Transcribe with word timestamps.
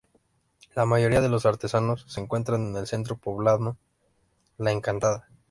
La 0.73 0.87
mayoría 0.87 1.21
de 1.21 1.29
los 1.29 1.45
artesanos 1.45 2.05
se 2.07 2.21
encuentran 2.21 2.65
en 2.69 2.75
el 2.75 2.87
centro 2.87 3.17
poblado 3.17 3.77
La 4.57 4.71
Encantada. 4.71 5.27